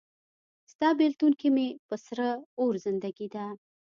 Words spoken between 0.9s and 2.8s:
بیلتون کې مې په سره اور